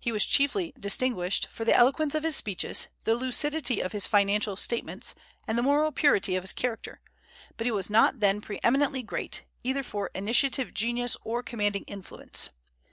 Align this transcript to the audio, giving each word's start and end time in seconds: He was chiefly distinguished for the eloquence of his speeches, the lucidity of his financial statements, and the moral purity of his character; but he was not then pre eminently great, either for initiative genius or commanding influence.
He 0.00 0.10
was 0.10 0.26
chiefly 0.26 0.74
distinguished 0.76 1.46
for 1.46 1.64
the 1.64 1.72
eloquence 1.76 2.16
of 2.16 2.24
his 2.24 2.34
speeches, 2.34 2.88
the 3.04 3.14
lucidity 3.14 3.80
of 3.80 3.92
his 3.92 4.08
financial 4.08 4.56
statements, 4.56 5.14
and 5.46 5.56
the 5.56 5.62
moral 5.62 5.92
purity 5.92 6.34
of 6.34 6.42
his 6.42 6.52
character; 6.52 7.00
but 7.56 7.64
he 7.64 7.70
was 7.70 7.88
not 7.88 8.18
then 8.18 8.40
pre 8.40 8.58
eminently 8.64 9.04
great, 9.04 9.44
either 9.62 9.84
for 9.84 10.10
initiative 10.16 10.74
genius 10.74 11.16
or 11.22 11.44
commanding 11.44 11.84
influence. 11.84 12.50